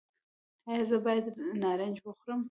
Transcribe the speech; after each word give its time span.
ایا 0.69 0.83
زه 0.89 0.97
باید 1.05 1.25
نارنج 1.61 1.97
وخورم؟ 2.05 2.39